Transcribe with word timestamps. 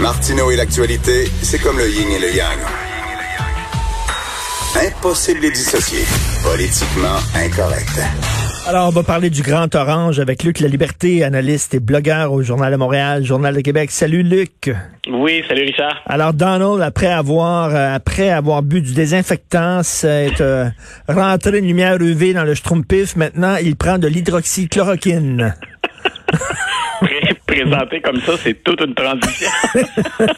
Martineau 0.00 0.52
et 0.52 0.56
l'actualité, 0.56 1.24
c'est 1.42 1.58
comme 1.58 1.76
le 1.76 1.88
yin 1.88 2.08
et 2.12 2.20
le 2.20 2.32
yang. 2.32 2.58
Impossible 4.76 5.40
de 5.40 5.46
les 5.46 5.50
dissocier. 5.50 6.04
Politiquement 6.44 7.16
incorrect. 7.34 8.00
Alors, 8.68 8.86
on 8.86 8.92
va 8.92 9.02
parler 9.02 9.28
du 9.28 9.42
Grand 9.42 9.74
Orange 9.74 10.20
avec 10.20 10.44
Luc 10.44 10.60
La 10.60 10.68
Liberté, 10.68 11.24
analyste 11.24 11.74
et 11.74 11.80
blogueur 11.80 12.32
au 12.32 12.42
Journal 12.42 12.70
de 12.70 12.76
Montréal, 12.76 13.24
Journal 13.24 13.56
de 13.56 13.60
Québec. 13.60 13.90
Salut 13.90 14.22
Luc. 14.22 14.70
Oui, 15.10 15.42
salut 15.48 15.64
Richard. 15.64 16.00
Alors 16.06 16.32
Donald, 16.32 16.80
après 16.80 17.08
avoir 17.08 17.74
euh, 17.74 17.94
après 17.94 18.30
avoir 18.30 18.62
bu 18.62 18.80
du 18.80 18.94
désinfectant, 18.94 19.80
c'est 19.82 20.40
euh, 20.40 20.68
rentré 21.08 21.58
une 21.58 21.66
lumière 21.66 22.00
UV 22.00 22.34
dans 22.34 22.44
le 22.44 22.54
schtroumpif, 22.54 23.16
maintenant 23.16 23.56
il 23.56 23.74
prend 23.74 23.98
de 23.98 24.06
l'hydroxychloroquine. 24.06 25.54
Présenté 27.46 28.00
comme 28.00 28.20
ça, 28.20 28.36
c'est 28.36 28.62
toute 28.62 28.80
une 28.80 28.94
transition. 28.94 29.50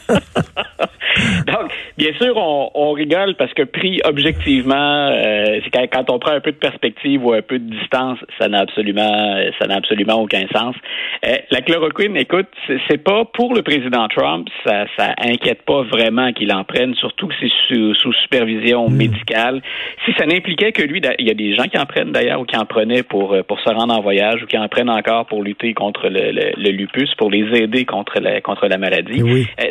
Donc, 1.47 1.71
bien 1.97 2.13
sûr, 2.19 2.35
on, 2.37 2.91
rigole 2.91 3.35
parce 3.35 3.53
que 3.53 3.63
pris 3.63 4.01
objectivement, 4.03 5.09
euh, 5.09 5.59
c'est 5.63 5.69
quand, 5.71 5.87
quand, 5.91 6.13
on 6.13 6.19
prend 6.19 6.31
un 6.31 6.39
peu 6.39 6.51
de 6.51 6.57
perspective 6.57 7.25
ou 7.25 7.33
un 7.33 7.41
peu 7.41 7.57
de 7.57 7.69
distance, 7.69 8.19
ça 8.39 8.47
n'a 8.47 8.59
absolument, 8.59 9.35
ça 9.59 9.67
n'a 9.67 9.75
absolument 9.75 10.15
aucun 10.15 10.45
sens. 10.53 10.75
Euh, 11.25 11.37
la 11.51 11.61
chloroquine, 11.61 12.17
écoute, 12.17 12.47
c'est 12.89 13.01
pas 13.01 13.25
pour 13.25 13.53
le 13.53 13.61
président 13.61 14.07
Trump, 14.07 14.47
ça, 14.65 14.85
ça 14.97 15.13
inquiète 15.17 15.61
pas 15.63 15.83
vraiment 15.83 16.33
qu'il 16.33 16.51
en 16.53 16.63
prenne, 16.63 16.95
surtout 16.95 17.27
que 17.27 17.35
c'est 17.39 17.51
sous, 17.69 18.11
supervision 18.23 18.89
hmm. 18.89 18.95
médicale. 18.95 19.61
Si 20.05 20.11
ça 20.17 20.25
n'impliquait 20.25 20.71
que 20.71 20.83
lui, 20.83 21.01
il 21.19 21.27
y 21.27 21.31
a 21.31 21.33
des 21.33 21.55
gens 21.55 21.63
qui 21.63 21.77
en 21.77 21.85
prennent 21.85 22.11
d'ailleurs 22.11 22.41
ou 22.41 22.45
qui 22.45 22.57
en 22.57 22.65
prenaient 22.65 23.03
pour 23.03 23.33
euh, 23.33 23.43
pour 23.43 23.59
se 23.59 23.69
rendre 23.69 23.93
en 23.97 24.01
voyage 24.01 24.43
ou 24.43 24.45
qui 24.47 24.57
en 24.57 24.67
prennent 24.67 24.89
encore 24.89 25.25
pour 25.25 25.43
lutter 25.43 25.73
contre 25.73 26.09
le, 26.09 26.31
le, 26.31 26.71
lupus, 26.71 27.13
pour 27.15 27.31
les 27.31 27.45
aider 27.57 27.85
contre 27.85 28.19
la 28.19 28.41
contre 28.41 28.67
la 28.67 28.77
maladie. 28.77 29.21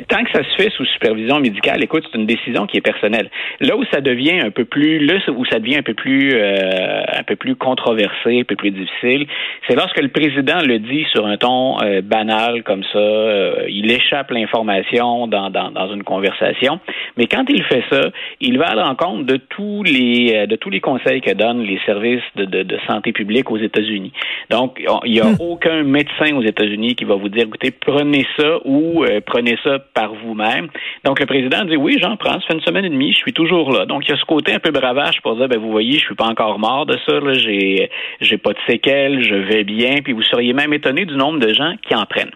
tant 0.09 0.25
que 0.25 0.31
ça 0.33 0.43
se 0.43 0.63
fait 0.63 0.71
sous 0.71 0.85
supervision 0.87 1.40
médicale, 1.41 1.83
écoute, 1.83 2.05
c'est 2.11 2.19
une 2.19 2.27
décision 2.27 2.67
qui 2.67 2.77
est 2.77 2.81
personnelle. 2.81 3.31
Là 3.61 3.77
où 3.77 3.85
ça 3.93 4.01
devient 4.01 4.41
un 4.41 4.51
peu 4.51 4.65
plus, 4.65 4.99
là 4.99 5.15
où 5.29 5.45
ça 5.47 5.59
devient 5.59 5.77
un 5.77 5.83
peu 5.83 5.95
plus, 5.95 6.31
euh, 6.35 7.03
un 7.13 7.23
peu 7.23 7.37
plus 7.37 7.57
controversé, 7.57 8.41
un 8.41 8.45
peu 8.45 8.57
plus 8.57 8.71
difficile, 8.71 9.27
c'est 9.67 9.75
lorsque 9.75 10.01
le 10.01 10.09
président 10.09 10.61
le 10.63 10.79
dit 10.79 11.07
sur 11.13 11.27
un 11.27 11.37
ton 11.37 11.81
euh, 11.83 12.01
banal 12.03 12.63
comme 12.63 12.83
ça, 12.93 12.99
euh, 12.99 13.65
il 13.69 13.91
échappe 13.91 14.31
l'information 14.31 15.27
dans, 15.27 15.51
dans, 15.51 15.71
dans, 15.71 15.93
une 15.93 16.05
conversation, 16.05 16.81
mais 17.17 17.27
quand 17.27 17.45
il 17.49 17.63
fait 17.65 17.83
ça, 17.91 18.11
il 18.41 18.59
va 18.59 18.69
à 18.69 18.75
l'encontre 18.75 19.25
de 19.25 19.37
tous 19.37 19.83
les, 19.83 20.47
de 20.47 20.57
tous 20.57 20.71
les 20.71 20.81
conseils 20.81 21.21
que 21.21 21.33
donnent 21.33 21.63
les 21.63 21.81
services 21.87 22.23
de, 22.37 22.45
de, 22.45 22.63
de 22.63 22.79
santé 22.87 23.13
publique 23.13 23.51
aux 23.51 23.59
États-Unis. 23.59 24.13
Donc, 24.51 24.81
il 25.05 25.13
n'y 25.13 25.21
a 25.21 25.25
hmm. 25.25 25.37
aucun 25.41 25.83
médecin 25.83 26.35
aux 26.35 26.43
États-Unis 26.43 26.95
qui 26.95 27.05
va 27.05 27.15
vous 27.15 27.29
dire, 27.29 27.45
écoutez, 27.45 27.71
prenez 27.71 28.27
ça 28.39 28.59
ou 28.65 29.05
prenez 29.27 29.57
ça 29.65 29.79
par 29.95 30.15
vous-même. 30.15 30.69
Donc, 31.05 31.20
le 31.21 31.27
président 31.27 31.65
dit 31.65 31.77
oui, 31.77 31.99
j'en 32.01 32.17
prends. 32.17 32.41
Ça 32.41 32.47
fait 32.49 32.55
une 32.55 32.63
semaine 32.63 32.85
et 32.85 32.91
demie, 32.91 33.13
je 33.13 33.19
suis 33.19 33.33
toujours 33.33 33.73
là. 33.73 33.87
Donc, 33.87 34.03
il 34.07 34.11
y 34.11 34.15
a 34.15 34.17
ce 34.17 34.25
côté 34.25 34.53
un 34.55 34.59
peu 34.59 34.71
bravage 34.71 35.21
pour 35.23 35.37
dire, 35.37 35.49
ben, 35.49 35.59
vous 35.59 35.71
voyez, 35.71 35.99
je 35.99 36.05
suis 36.05 36.15
pas 36.15 36.27
encore 36.27 36.59
mort 36.59 36.87
de 36.87 36.97
ça. 37.07 37.21
Là. 37.21 37.35
J'ai, 37.35 37.91
j'ai 38.21 38.39
pas 38.39 38.53
de 38.53 38.59
séquelles, 38.69 39.23
je 39.23 39.35
vais 39.35 39.65
bien. 39.65 39.97
Puis 40.03 40.13
vous 40.13 40.23
seriez 40.23 40.53
même 40.53 40.73
étonné 40.73 41.05
du 41.05 41.15
nombre 41.15 41.39
de 41.39 41.53
gens 41.53 41.75
qui 41.87 41.95
en 41.95 42.05
prennent. 42.07 42.33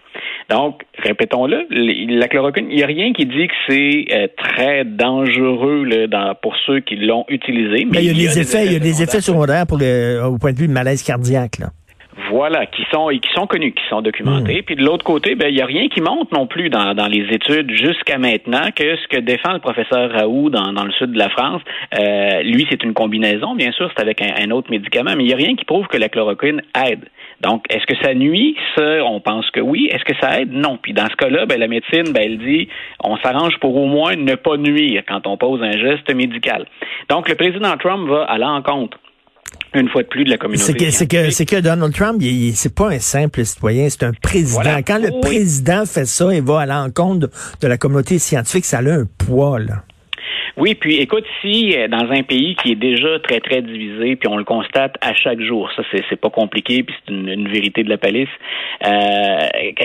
Donc, 0.49 0.83
répétons-le, 0.99 1.65
la 2.19 2.27
chloroquine, 2.27 2.67
il 2.69 2.77
n'y 2.77 2.83
a 2.83 2.87
rien 2.87 3.13
qui 3.13 3.25
dit 3.25 3.47
que 3.47 3.53
c'est 3.67 4.05
euh, 4.11 4.27
très 4.37 4.85
dangereux 4.85 5.83
là, 5.85 6.35
pour 6.35 6.55
ceux 6.65 6.81
qui 6.81 6.95
l'ont 6.97 7.25
utilisé. 7.29 7.85
Mais, 7.89 8.03
il 8.03 8.05
y 8.05 8.09
a, 8.09 8.13
des, 8.13 8.39
effets, 8.39 8.65
il 8.65 8.73
y 8.73 8.75
a 8.75 8.79
des 8.79 9.01
effets 9.01 9.21
secondaires 9.21 9.65
pour 9.67 9.79
le, 9.79 10.21
au 10.23 10.37
point 10.37 10.53
de 10.53 10.57
vue 10.57 10.67
de 10.67 10.73
malaise 10.73 11.01
cardiaque. 11.01 11.57
Là. 11.59 11.67
Voilà, 12.29 12.65
qui 12.65 12.83
sont 12.91 13.07
qui 13.09 13.29
sont 13.33 13.45
connus, 13.45 13.73
qui 13.73 13.83
sont 13.89 14.01
documentés. 14.01 14.61
Hmm. 14.61 14.65
Puis 14.65 14.75
de 14.75 14.83
l'autre 14.83 15.03
côté, 15.03 15.35
ben 15.35 15.49
il 15.49 15.55
y 15.55 15.61
a 15.61 15.65
rien 15.65 15.89
qui 15.89 16.01
montre 16.01 16.33
non 16.33 16.47
plus 16.47 16.69
dans, 16.69 16.93
dans 16.93 17.07
les 17.07 17.27
études 17.33 17.71
jusqu'à 17.71 18.17
maintenant 18.17 18.71
que 18.75 18.95
ce 18.95 19.07
que 19.07 19.19
défend 19.19 19.53
le 19.53 19.59
professeur 19.59 20.11
Raoult 20.11 20.49
dans, 20.49 20.71
dans 20.71 20.85
le 20.85 20.91
sud 20.93 21.11
de 21.11 21.17
la 21.17 21.29
France, 21.29 21.61
euh, 21.99 22.41
lui 22.43 22.65
c'est 22.69 22.83
une 22.83 22.93
combinaison, 22.93 23.55
bien 23.55 23.71
sûr, 23.71 23.91
c'est 23.95 24.01
avec 24.01 24.21
un, 24.21 24.51
autre 24.51 24.71
médicament, 24.71 25.11
mais 25.17 25.25
il 25.25 25.29
y 25.29 25.33
a 25.33 25.37
rien 25.37 25.55
qui 25.55 25.65
prouve 25.65 25.87
que 25.87 25.97
la 25.97 26.09
chloroquine 26.09 26.61
aide. 26.87 27.05
Donc, 27.41 27.65
est-ce 27.69 27.85
que 27.85 27.95
ça 28.01 28.13
nuit? 28.13 28.55
Ça, 28.75 29.03
on 29.03 29.19
pense 29.19 29.49
que 29.51 29.59
oui. 29.59 29.89
Est-ce 29.91 30.05
que 30.05 30.17
ça 30.21 30.39
aide? 30.39 30.53
Non. 30.53 30.77
Puis 30.81 30.93
dans 30.93 31.07
ce 31.09 31.15
cas-là, 31.17 31.45
ben, 31.45 31.59
la 31.59 31.67
médecine, 31.67 32.13
ben, 32.13 32.23
elle 32.23 32.37
dit, 32.37 32.69
on 33.03 33.17
s'arrange 33.17 33.57
pour 33.59 33.75
au 33.75 33.87
moins 33.87 34.15
ne 34.15 34.35
pas 34.35 34.57
nuire 34.57 35.03
quand 35.07 35.27
on 35.27 35.35
pose 35.35 35.61
un 35.61 35.73
geste 35.73 36.13
médical. 36.13 36.65
Donc, 37.09 37.27
le 37.27 37.35
président 37.35 37.75
Trump 37.77 38.07
va 38.07 38.23
à 38.23 38.37
l'encontre 38.37 38.97
une 39.73 39.89
fois 39.89 40.03
de 40.03 40.07
plus 40.07 40.23
de 40.23 40.29
la 40.29 40.37
communauté. 40.37 40.65
C'est 40.65 40.73
que, 40.73 40.91
c'est 40.91 41.07
que, 41.07 41.29
c'est 41.31 41.45
que 41.45 41.57
Donald 41.57 41.93
Trump, 41.93 42.21
c'est 42.53 42.73
pas 42.73 42.89
un 42.89 42.99
simple 42.99 43.45
citoyen, 43.45 43.89
c'est 43.89 44.03
un 44.03 44.13
président. 44.13 44.81
Quand 44.85 44.99
le 44.99 45.19
président 45.21 45.85
fait 45.85 46.05
ça 46.05 46.33
et 46.33 46.41
va 46.41 46.61
à 46.61 46.65
l'encontre 46.65 47.29
de, 47.61 47.67
la 47.67 47.77
communauté 47.77 48.19
scientifique, 48.19 48.65
ça 48.65 48.79
a 48.79 48.81
un 48.81 49.05
poids, 49.17 49.59
là. 49.59 49.83
Oui, 50.57 50.73
puis 50.73 50.97
écoute, 51.01 51.25
si 51.41 51.75
euh, 51.75 51.89
dans 51.89 52.09
un 52.11 52.23
pays 52.23 52.55
qui 52.55 52.71
est 52.71 52.75
déjà 52.75 53.19
très, 53.19 53.41
très 53.41 53.61
divisé, 53.61 54.15
puis 54.15 54.29
on 54.29 54.37
le 54.37 54.45
constate 54.45 54.95
à 55.01 55.13
chaque 55.13 55.41
jour, 55.41 55.69
ça, 55.75 55.83
c'est 55.91 56.15
pas 56.15 56.29
compliqué, 56.29 56.83
puis 56.83 56.95
c'est 57.05 57.13
une, 57.13 57.49
vérité 57.49 57.83
de 57.83 57.89
la 57.89 57.97
palisse, 57.97 58.29
euh, 58.85 58.89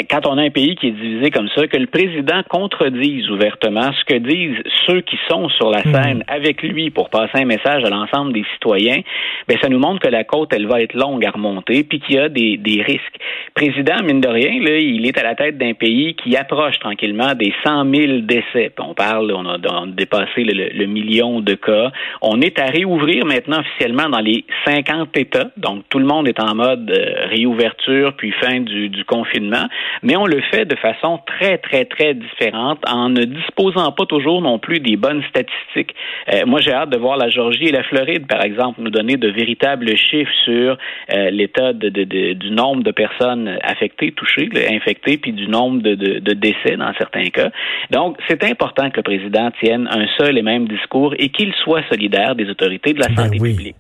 quand 0.09 0.27
on 0.27 0.39
a 0.39 0.43
un 0.43 0.51
pays 0.51 0.77
qui 0.77 0.89
est 0.89 0.93
divisé 0.93 1.31
comme 1.31 1.49
ça, 1.55 1.67
que 1.67 1.77
le 1.77 1.87
président 1.87 2.43
contredise 2.49 3.29
ouvertement 3.31 3.91
ce 3.93 4.05
que 4.05 4.19
disent 4.19 4.63
ceux 4.87 5.01
qui 5.01 5.19
sont 5.29 5.49
sur 5.51 5.71
la 5.71 5.83
scène 5.83 6.19
hmm. 6.19 6.25
avec 6.29 6.63
lui 6.63 6.91
pour 6.91 7.11
passer 7.11 7.39
un 7.39 7.45
message 7.45 7.85
à 7.85 7.91
l'ensemble 7.91 8.33
des 8.33 8.45
citoyens, 8.55 9.01
ben 9.49 9.59
ça 9.61 9.69
nous 9.69 9.79
montre 9.79 10.01
que 10.01 10.09
la 10.09 10.25
côte, 10.25 10.53
elle 10.55 10.69
va 10.69 10.81
être 10.81 10.95
longue 10.95 11.25
à 11.25 11.31
remonter, 11.31 11.83
puis 11.83 12.01
qu'il 12.01 12.15
y 12.15 12.19
a 12.19 12.29
des, 12.29 12.57
des 12.57 12.83
risques. 12.83 13.19
Président, 13.55 14.03
mine 14.05 14.21
de 14.21 14.29
rien, 14.29 14.63
là, 14.63 14.79
il 14.79 15.05
est 15.07 15.19
à 15.19 15.25
la 15.25 15.35
tête 15.35 15.59
d'un 15.59 15.75
pays 15.75 16.15
qui 16.15 16.37
approche 16.37 16.79
tranquillement 16.79 17.35
des 17.35 17.53
100 17.65 17.93
000 17.93 18.19
décès. 18.21 18.73
on 18.79 18.95
parle, 18.95 19.33
on 19.33 19.47
a, 19.47 19.59
on 19.69 19.85
a 19.85 19.87
dépassé 19.87 20.45
le, 20.45 20.60
le, 20.73 20.87
million 20.87 21.41
de 21.41 21.55
cas. 21.55 21.91
On 22.23 22.41
est 22.41 22.59
à 22.59 22.67
réouvrir 22.67 23.25
maintenant 23.25 23.61
officiellement 23.61 24.09
dans 24.09 24.21
les 24.21 24.45
50 24.67 25.17
États. 25.17 25.51
Donc, 25.57 25.85
tout 25.89 25.99
le 25.99 26.07
monde 26.07 26.29
est 26.29 26.41
en 26.41 26.55
mode 26.55 26.91
euh, 26.91 27.27
réouverture 27.29 28.15
puis 28.17 28.33
fin 28.33 28.61
du, 28.61 28.91
confinement. 29.07 29.67
Mais 30.03 30.17
on 30.17 30.27
le 30.27 30.41
fait 30.53 30.65
de 30.65 30.77
façon 30.77 31.21
très, 31.27 31.59
très, 31.59 31.85
très 31.85 32.15
différente 32.15 32.79
en 32.89 33.09
ne 33.09 33.25
disposant 33.25 33.91
pas 33.93 34.07
toujours 34.07 34.41
non 34.43 34.59
plus 34.59 34.79
des 34.79 34.97
bonnes 34.97 35.23
statistiques. 35.31 35.95
Euh, 36.33 36.43
moi, 36.47 36.61
j'ai 36.61 36.73
hâte 36.73 36.91
de 36.91 36.99
voir 36.99 37.17
la 37.17 37.29
Georgie 37.29 37.67
et 37.67 37.73
la 37.73 37.83
Floride, 37.83 38.27
par 38.27 38.43
exemple, 38.43 38.81
nous 38.81 38.91
donner 38.91 39.17
de 39.17 39.29
véritables 39.29 39.97
chiffres 39.97 40.33
sur 40.45 40.77
euh, 41.13 41.31
l'état 41.31 41.73
du 41.73 42.51
nombre 42.51 42.83
de 42.83 42.91
personnes 42.91 43.59
affectées, 43.63 44.13
touchées, 44.13 44.49
infectées, 44.71 45.17
puis 45.17 45.33
du 45.33 45.49
nombre 45.49 45.83
de, 45.83 46.35
décès 46.35 46.77
dans 46.77 46.93
certains 46.99 47.29
cas. 47.31 47.51
Donc, 47.91 48.17
c'est 48.29 48.45
important 48.45 48.91
que 48.91 48.97
le 48.97 49.03
président 49.03 49.51
tienne 49.63 49.89
un 49.91 50.07
seul 50.19 50.39
et 50.39 50.43
même 50.43 50.50
discours 50.59 51.15
et 51.19 51.29
qu'il 51.31 51.53
soit 51.63 51.83
solidaire 51.89 52.35
des 52.35 52.49
autorités 52.49 52.93
de 52.93 53.01
la 53.01 53.09
ben 53.09 53.25
santé 53.25 53.39
publique. 53.39 53.77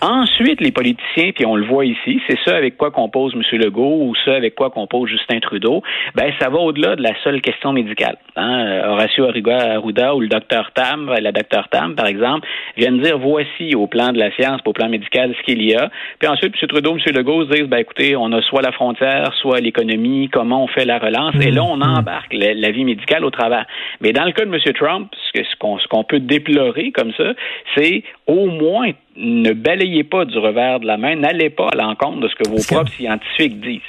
Ensuite, 0.00 0.60
les 0.60 0.72
politiciens, 0.72 1.32
puis 1.34 1.46
on 1.46 1.56
le 1.56 1.66
voit 1.66 1.84
ici, 1.84 2.20
c'est 2.28 2.38
ce 2.44 2.50
avec 2.50 2.76
quoi 2.76 2.90
compose 2.90 3.34
M. 3.34 3.42
Legault 3.58 4.02
ou 4.02 4.14
ce 4.24 4.30
avec 4.30 4.54
quoi 4.54 4.70
compose 4.70 5.08
Justin 5.08 5.40
Trudeau, 5.40 5.82
ben 6.14 6.32
ça 6.40 6.48
va 6.48 6.58
au-delà 6.58 6.96
de 6.96 7.02
la 7.02 7.12
seule 7.22 7.40
question 7.40 7.72
médicale. 7.72 8.16
Hein. 8.36 8.82
Horacio 8.86 9.24
Arruda 9.24 10.14
ou 10.14 10.20
le 10.20 10.28
docteur 10.28 10.70
Tam, 10.74 11.12
la 11.20 11.32
docteur 11.32 11.68
Tam, 11.68 11.94
par 11.94 12.06
exemple, 12.06 12.46
viennent 12.76 13.00
dire 13.00 13.18
voici 13.18 13.74
au 13.74 13.86
plan 13.86 14.12
de 14.12 14.18
la 14.18 14.30
science, 14.32 14.60
au 14.64 14.72
plan 14.72 14.88
médical, 14.88 15.34
ce 15.38 15.42
qu'il 15.44 15.62
y 15.62 15.74
a. 15.74 15.90
Puis 16.18 16.28
ensuite, 16.28 16.54
M. 16.60 16.68
Trudeau, 16.68 16.96
M. 16.96 17.14
Legault 17.14 17.44
se 17.46 17.50
disent, 17.50 17.68
ben 17.68 17.78
écoutez, 17.78 18.16
on 18.16 18.32
a 18.32 18.42
soit 18.42 18.62
la 18.62 18.72
frontière, 18.72 19.32
soit 19.40 19.60
l'économie, 19.60 20.28
comment 20.28 20.64
on 20.64 20.68
fait 20.68 20.84
la 20.84 20.98
relance, 20.98 21.34
et 21.40 21.50
là, 21.50 21.62
on 21.64 21.78
mm-hmm. 21.78 21.98
embarque 21.98 22.32
la, 22.32 22.70
vie 22.70 22.84
médicale 22.84 23.24
au 23.24 23.30
travers. 23.30 23.66
Mais 24.00 24.12
dans 24.12 24.24
le 24.24 24.32
cas 24.32 24.44
de 24.44 24.54
M. 24.54 24.60
Trump, 24.74 25.12
ce 25.32 25.56
qu'on 25.58 25.78
ce 25.78 25.86
qu'on 25.88 26.04
peut 26.04 26.20
déplorer 26.20 26.92
comme 26.92 27.12
ça, 27.16 27.32
c'est 27.76 28.02
au 28.26 28.46
moins 28.46 28.90
ne 29.20 29.52
balayez 29.52 30.04
pas 30.04 30.24
du 30.24 30.38
revers 30.38 30.78
de 30.78 30.86
la 30.86 30.96
main, 30.96 31.16
n'allez 31.16 31.50
pas 31.50 31.68
à 31.72 31.76
l'encontre 31.76 32.20
de 32.20 32.28
ce 32.28 32.34
que 32.36 32.48
vos 32.48 32.62
propres 32.62 32.92
scientifiques 32.92 33.60
disent. 33.60 33.80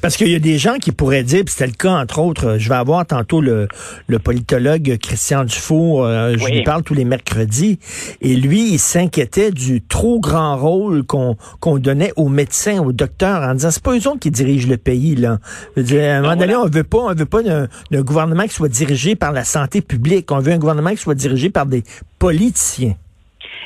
Parce 0.00 0.16
qu'il 0.16 0.28
y 0.28 0.34
a 0.34 0.38
des 0.38 0.58
gens 0.58 0.76
qui 0.76 0.92
pourraient 0.92 1.24
dire, 1.24 1.44
puis 1.44 1.52
c'était 1.52 1.66
le 1.66 1.76
cas 1.76 1.92
entre 1.92 2.20
autres, 2.20 2.56
je 2.58 2.68
vais 2.68 2.76
avoir 2.76 3.04
tantôt 3.04 3.40
le, 3.40 3.66
le 4.06 4.18
politologue 4.18 4.96
Christian 5.02 5.44
Dufour, 5.44 6.04
euh, 6.04 6.34
je 6.38 6.46
lui 6.46 6.62
parle 6.62 6.84
tous 6.84 6.94
les 6.94 7.04
mercredis, 7.04 7.80
et 8.20 8.36
lui, 8.36 8.74
il 8.74 8.78
s'inquiétait 8.78 9.50
du 9.50 9.82
trop 9.82 10.20
grand 10.20 10.56
rôle 10.56 11.04
qu'on 11.04 11.78
donnait 11.78 12.12
aux 12.16 12.28
médecins, 12.28 12.80
aux 12.80 12.92
docteurs, 12.92 13.42
en 13.42 13.54
disant, 13.54 13.70
c'est 13.72 13.82
pas 13.82 13.96
eux 13.96 14.08
autres 14.08 14.20
qui 14.20 14.30
dirigent 14.30 14.68
le 14.68 14.76
pays, 14.76 15.16
là. 15.16 15.38
Je 15.74 15.80
veux 15.80 15.86
dire, 15.86 16.02
à 16.04 16.16
un 16.16 16.20
moment 16.22 16.36
donné, 16.36 16.54
on 16.54 16.66
veut 16.66 16.84
pas, 16.84 16.98
on 16.98 17.14
veut 17.14 17.26
pas 17.26 17.42
d'un 17.42 17.68
gouvernement 18.02 18.44
qui 18.44 18.54
soit 18.54 18.68
dirigé 18.68 19.16
par 19.16 19.32
la 19.32 19.42
santé 19.42 19.80
publique, 19.80 20.30
on 20.30 20.38
veut 20.38 20.52
un 20.52 20.58
gouvernement 20.58 20.90
qui 20.90 20.98
soit 20.98 21.14
dirigé 21.14 21.50
par 21.50 21.66
des 21.66 21.82
politiciens. 22.18 22.94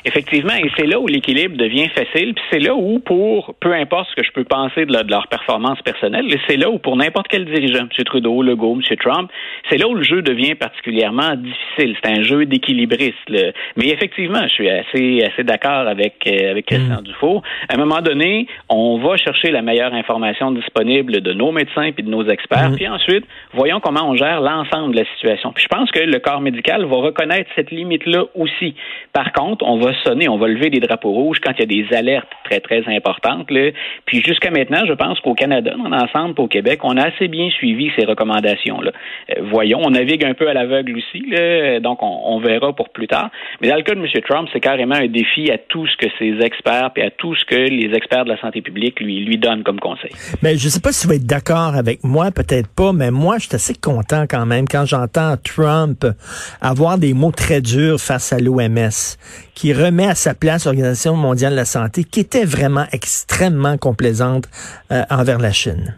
Effectivement, 0.05 0.53
et 0.53 0.69
c'est 0.77 0.87
là 0.87 0.99
où 0.99 1.07
l'équilibre 1.07 1.57
devient 1.57 1.87
facile, 1.89 2.33
puis 2.33 2.43
c'est 2.51 2.59
là 2.59 2.73
où, 2.73 2.99
pour 2.99 3.53
peu 3.59 3.73
importe 3.73 4.09
ce 4.09 4.15
que 4.15 4.23
je 4.25 4.31
peux 4.31 4.43
penser 4.43 4.85
de, 4.85 4.93
leur 5.09 5.27
performance 5.27 5.81
personnelle, 5.81 6.25
c'est 6.47 6.57
là 6.57 6.69
où 6.69 6.79
pour 6.79 6.97
n'importe 6.97 7.27
quel 7.27 7.45
dirigeant, 7.45 7.83
M. 7.83 8.03
Trudeau, 8.05 8.41
Legault, 8.41 8.75
M. 8.75 8.97
Trump, 8.97 9.29
c'est 9.69 9.77
là 9.77 9.87
où 9.87 9.93
le 9.93 10.03
jeu 10.03 10.21
devient 10.21 10.55
particulièrement 10.55 11.35
difficile. 11.35 11.95
C'est 12.03 12.11
un 12.11 12.23
jeu 12.23 12.45
d'équilibriste. 12.45 13.13
Mais 13.29 13.89
effectivement, 13.89 14.41
je 14.43 14.53
suis 14.53 14.69
assez 14.69 15.23
assez 15.23 15.43
d'accord 15.43 15.87
avec 15.87 16.15
euh, 16.27 16.51
avec 16.51 16.65
Christian 16.65 17.01
mm. 17.01 17.03
Dufault. 17.03 17.41
À 17.69 17.75
un 17.75 17.77
moment 17.77 18.01
donné, 18.01 18.47
on 18.69 18.97
va 18.99 19.17
chercher 19.17 19.51
la 19.51 19.61
meilleure 19.61 19.93
information 19.93 20.51
disponible 20.51 21.21
de 21.21 21.33
nos 21.33 21.51
médecins 21.51 21.91
puis 21.91 22.03
de 22.03 22.09
nos 22.09 22.27
experts, 22.27 22.71
mm. 22.71 22.75
puis 22.75 22.87
ensuite, 22.87 23.25
voyons 23.53 23.79
comment 23.79 24.09
on 24.09 24.15
gère 24.15 24.41
l'ensemble 24.41 24.93
de 24.93 24.99
la 25.01 25.05
situation. 25.15 25.51
Puis 25.53 25.63
je 25.63 25.67
pense 25.67 25.91
que 25.91 25.99
le 25.99 26.19
corps 26.19 26.41
médical 26.41 26.85
va 26.85 26.97
reconnaître 26.97 27.49
cette 27.55 27.71
limite-là 27.71 28.23
aussi. 28.35 28.75
Par 29.13 29.31
contre, 29.33 29.65
on 29.65 29.79
va 29.81 29.93
sonner, 30.03 30.29
on 30.29 30.37
va 30.37 30.47
lever 30.47 30.69
des 30.69 30.79
drapeaux 30.79 31.11
rouges 31.11 31.39
quand 31.43 31.51
il 31.57 31.59
y 31.59 31.63
a 31.63 31.65
des 31.85 31.95
alertes 31.95 32.29
très, 32.45 32.59
très 32.59 32.83
importantes. 32.87 33.47
Puis 34.05 34.21
jusqu'à 34.21 34.51
maintenant, 34.51 34.85
je 34.87 34.93
pense 34.93 35.19
qu'au 35.19 35.33
Canada, 35.33 35.73
dans 35.77 35.89
l'ensemble, 35.89 36.39
au 36.39 36.47
Québec, 36.47 36.79
on 36.83 36.97
a 36.97 37.07
assez 37.07 37.27
bien 37.27 37.49
suivi 37.49 37.91
ces 37.97 38.05
recommandations-là. 38.05 38.91
Euh, 39.31 39.41
voyons, 39.51 39.79
on 39.83 39.91
navigue 39.91 40.23
un 40.23 40.33
peu 40.33 40.47
à 40.47 40.53
l'aveugle 40.53 40.97
aussi, 40.97 41.23
donc 41.81 41.99
on, 42.01 42.39
verra 42.39 42.73
pour 42.73 42.89
plus 42.89 43.07
tard. 43.07 43.29
Mais 43.61 43.69
dans 43.69 43.75
le 43.75 43.83
cas 43.83 43.93
de 43.93 43.99
M. 43.99 44.07
Trump, 44.27 44.49
c'est 44.51 44.59
carrément 44.59 44.95
un 44.95 45.07
défi 45.07 45.51
à 45.51 45.57
tout 45.57 45.85
ce 45.85 45.95
que 45.97 46.07
ses 46.17 46.43
experts 46.43 46.91
et 46.95 47.03
à 47.03 47.11
tout 47.11 47.35
ce 47.35 47.45
que 47.45 47.55
les 47.55 47.95
experts 47.95 48.25
de 48.25 48.29
la 48.29 48.39
santé 48.39 48.61
publique 48.61 48.99
lui, 48.99 49.23
lui 49.23 49.37
donnent 49.37 49.63
comme 49.63 49.79
conseil. 49.79 50.11
Mais 50.41 50.57
je 50.57 50.65
ne 50.65 50.69
sais 50.69 50.81
pas 50.81 50.91
si 50.91 51.07
vous 51.07 51.13
êtes 51.13 51.25
d'accord 51.25 51.75
avec 51.75 52.03
moi, 52.03 52.31
peut-être 52.31 52.69
pas, 52.73 52.93
mais 52.93 53.11
moi, 53.11 53.37
je 53.37 53.47
suis 53.47 53.55
assez 53.55 53.75
content 53.75 54.25
quand 54.27 54.45
même 54.45 54.67
quand 54.67 54.85
j'entends 54.85 55.35
Trump 55.37 56.05
avoir 56.61 56.97
des 56.97 57.13
mots 57.13 57.31
très 57.31 57.61
durs 57.61 57.99
face 57.99 58.33
à 58.33 58.39
l'OMS, 58.39 59.17
qui 59.53 59.70
remet 59.73 60.07
à 60.07 60.15
sa 60.15 60.33
place 60.33 60.65
l'Organisation 60.65 61.15
mondiale 61.15 61.51
de 61.51 61.57
la 61.57 61.65
santé, 61.65 62.03
qui 62.03 62.19
était 62.19 62.45
vraiment 62.45 62.85
extrêmement 62.91 63.77
complaisante 63.77 64.49
euh, 64.91 65.03
envers 65.09 65.39
la 65.39 65.51
Chine. 65.51 65.95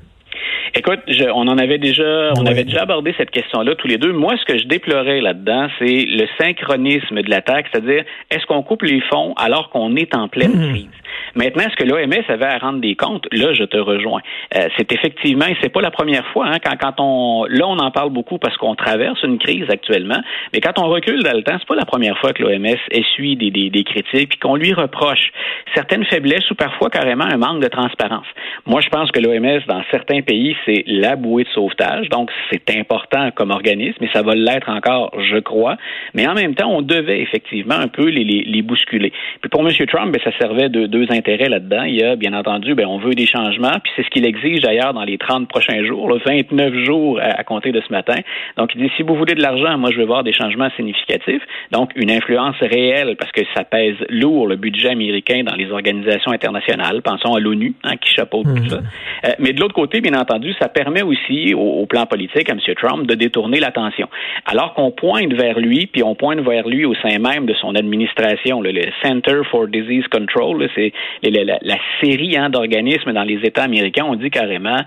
Écoute, 0.75 1.01
on 1.35 1.47
en 1.47 1.57
avait 1.59 1.77
déjà, 1.77 2.31
on 2.35 2.47
avait 2.47 2.63
déjà 2.63 2.81
abordé 2.81 3.13
cette 3.15 3.29
question-là 3.29 3.75
tous 3.75 3.87
les 3.87 3.97
deux. 3.97 4.11
Moi, 4.11 4.33
ce 4.37 4.45
que 4.45 4.57
je 4.57 4.65
déplorais 4.65 5.21
là-dedans, 5.21 5.67
c'est 5.77 6.05
le 6.05 6.25
synchronisme 6.39 7.21
de 7.21 7.29
l'attaque, 7.29 7.67
c'est-à-dire 7.71 8.03
est-ce 8.31 8.45
qu'on 8.47 8.63
coupe 8.63 8.81
les 8.81 9.01
fonds 9.01 9.33
alors 9.37 9.69
qu'on 9.69 9.95
est 9.95 10.15
en 10.15 10.27
pleine 10.27 10.53
mmh. 10.53 10.71
crise? 10.71 10.87
Maintenant, 11.35 11.63
est-ce 11.63 11.75
que 11.75 11.83
l'OMS 11.83 12.23
avait 12.27 12.45
à 12.45 12.57
rendre 12.57 12.79
des 12.79 12.95
comptes? 12.95 13.27
Là, 13.31 13.53
je 13.53 13.63
te 13.63 13.77
rejoins. 13.77 14.21
Euh, 14.55 14.67
c'est 14.77 14.91
effectivement, 14.91 15.45
et 15.45 15.55
c'est 15.61 15.69
pas 15.69 15.81
la 15.81 15.91
première 15.91 16.25
fois, 16.27 16.47
hein, 16.47 16.57
quand, 16.63 16.75
quand 16.79 16.95
on, 16.99 17.45
là, 17.45 17.67
on 17.67 17.77
en 17.77 17.91
parle 17.91 18.11
beaucoup 18.11 18.37
parce 18.37 18.55
qu'on 18.57 18.75
traverse 18.75 19.21
une 19.23 19.39
crise 19.39 19.65
actuellement, 19.69 20.21
mais 20.53 20.59
quand 20.59 20.79
on 20.79 20.87
recule 20.87 21.23
dans 21.23 21.33
le 21.33 21.43
temps, 21.43 21.55
c'est 21.59 21.67
pas 21.67 21.75
la 21.75 21.85
première 21.85 22.17
fois 22.19 22.33
que 22.33 22.43
l'OMS 22.43 22.77
essuie 22.91 23.35
des, 23.35 23.51
des, 23.51 23.69
des 23.69 23.83
critiques 23.83 24.29
puis 24.29 24.39
qu'on 24.39 24.55
lui 24.55 24.73
reproche 24.73 25.31
certaines 25.75 26.05
faiblesses 26.05 26.49
ou 26.51 26.55
parfois 26.55 26.89
carrément 26.89 27.25
un 27.25 27.37
manque 27.37 27.61
de 27.61 27.67
transparence. 27.67 28.27
Moi, 28.65 28.81
je 28.81 28.89
pense 28.89 29.11
que 29.11 29.19
l'OMS, 29.19 29.61
dans 29.67 29.83
certains 29.91 30.21
pays, 30.21 30.55
c'est 30.65 30.83
la 30.87 31.15
bouée 31.15 31.43
de 31.43 31.49
sauvetage, 31.49 32.09
donc 32.09 32.29
c'est 32.51 32.69
important 32.77 33.31
comme 33.31 33.51
organisme, 33.51 34.03
et 34.03 34.09
ça 34.13 34.21
va 34.21 34.35
l'être 34.35 34.69
encore, 34.69 35.11
je 35.21 35.37
crois. 35.37 35.77
Mais 36.13 36.27
en 36.27 36.33
même 36.33 36.55
temps, 36.55 36.69
on 36.69 36.81
devait 36.81 37.21
effectivement 37.21 37.75
un 37.75 37.87
peu 37.87 38.07
les, 38.09 38.23
les, 38.23 38.43
les 38.43 38.61
bousculer. 38.61 39.11
Puis 39.41 39.49
pour 39.49 39.61
M. 39.61 39.73
Trump, 39.87 40.11
ben, 40.11 40.21
ça 40.23 40.31
servait 40.39 40.69
de 40.69 40.87
deux 40.87 41.07
intérêt 41.11 41.49
là-dedans. 41.49 41.83
Il 41.83 41.95
y 41.95 42.03
a, 42.03 42.15
bien 42.15 42.33
entendu, 42.33 42.75
ben, 42.75 42.85
on 42.87 42.97
veut 42.97 43.13
des 43.13 43.25
changements, 43.25 43.79
puis 43.83 43.91
c'est 43.95 44.03
ce 44.03 44.09
qu'il 44.09 44.25
exige 44.25 44.61
d'ailleurs 44.61 44.93
dans 44.93 45.03
les 45.03 45.17
30 45.17 45.47
prochains 45.47 45.83
jours, 45.85 46.09
là, 46.09 46.17
29 46.25 46.73
jours 46.85 47.19
à, 47.21 47.43
compter 47.43 47.71
de 47.71 47.81
ce 47.81 47.91
matin. 47.91 48.15
Donc, 48.57 48.71
il 48.75 48.81
dit, 48.81 48.91
si 48.95 49.03
vous 49.03 49.15
voulez 49.15 49.35
de 49.35 49.41
l'argent, 49.41 49.77
moi, 49.77 49.91
je 49.91 49.97
veux 49.97 50.05
voir 50.05 50.23
des 50.23 50.33
changements 50.33 50.69
significatifs. 50.75 51.41
Donc, 51.71 51.91
une 51.95 52.11
influence 52.11 52.55
réelle, 52.59 53.15
parce 53.17 53.31
que 53.31 53.41
ça 53.55 53.63
pèse 53.63 53.95
lourd 54.09 54.47
le 54.47 54.55
budget 54.55 54.89
américain 54.89 55.43
dans 55.43 55.55
les 55.55 55.71
organisations 55.71 56.31
internationales. 56.31 57.01
Pensons 57.01 57.33
à 57.33 57.39
l'ONU, 57.39 57.73
hein, 57.83 57.97
qui 57.97 58.13
chapeaute 58.13 58.45
tout 58.45 58.69
ça. 58.69 58.77
Mhm. 58.77 58.83
Euh, 59.25 59.29
mais 59.39 59.53
de 59.53 59.59
l'autre 59.59 59.73
côté, 59.73 60.01
bien 60.01 60.13
entendu, 60.13 60.52
ça 60.59 60.69
permet 60.69 61.01
aussi, 61.01 61.53
au, 61.53 61.85
plan 61.85 62.05
politique, 62.05 62.49
à 62.49 62.53
M. 62.53 62.59
Trump, 62.75 63.07
de 63.07 63.15
détourner 63.15 63.59
l'attention. 63.59 64.07
Alors 64.45 64.73
qu'on 64.73 64.91
pointe 64.91 65.33
vers 65.33 65.59
lui, 65.59 65.87
puis 65.87 66.03
on 66.03 66.15
pointe 66.15 66.39
vers 66.41 66.67
lui 66.67 66.85
au 66.85 66.95
sein 66.95 67.19
même 67.19 67.45
de 67.45 67.53
son 67.53 67.75
administration, 67.75 68.61
le 68.61 68.73
Center 69.03 69.41
for 69.49 69.67
Disease 69.67 70.07
Control, 70.07 70.67
c'est 70.75 70.93
la, 71.23 71.77
série 72.01 72.37
hein, 72.37 72.49
d'organismes 72.49 73.13
dans 73.13 73.23
les 73.23 73.39
États 73.43 73.63
américains, 73.63 74.05
on 74.05 74.15
dit 74.15 74.29
carrément, 74.29 74.79